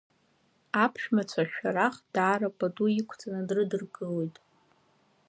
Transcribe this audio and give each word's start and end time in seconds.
Аԥшәмацәа 0.83 1.43
Шәарах 1.51 1.95
даара 2.13 2.49
пату 2.57 2.87
иқәҵаны 2.99 3.41
дрыдыркылоит. 3.47 4.35